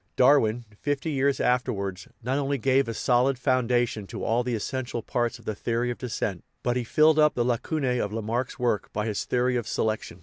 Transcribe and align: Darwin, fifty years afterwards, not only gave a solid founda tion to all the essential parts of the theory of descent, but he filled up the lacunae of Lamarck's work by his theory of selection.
Darwin, 0.15 0.65
fifty 0.79 1.11
years 1.11 1.39
afterwards, 1.39 2.07
not 2.23 2.39
only 2.39 2.57
gave 2.57 2.87
a 2.87 2.93
solid 2.95 3.37
founda 3.37 3.87
tion 3.87 4.07
to 4.07 4.23
all 4.23 4.41
the 4.43 4.55
essential 4.55 5.03
parts 5.03 5.37
of 5.37 5.45
the 5.45 5.53
theory 5.53 5.91
of 5.91 5.99
descent, 5.99 6.43
but 6.63 6.75
he 6.75 6.83
filled 6.83 7.19
up 7.19 7.35
the 7.35 7.45
lacunae 7.45 7.99
of 7.99 8.11
Lamarck's 8.11 8.57
work 8.57 8.91
by 8.93 9.05
his 9.05 9.25
theory 9.25 9.55
of 9.57 9.67
selection. 9.67 10.19